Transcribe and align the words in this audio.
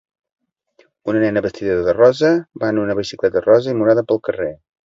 Una 1.11 1.19
nena 1.25 1.43
vestida 1.47 1.75
de 1.89 1.95
rosa 1.99 2.33
va 2.65 2.73
en 2.75 2.83
una 2.87 2.99
bicicleta 3.03 3.47
rosa 3.49 3.75
i 3.77 3.81
morada 3.83 4.09
pel 4.13 4.27
carrer 4.31 4.53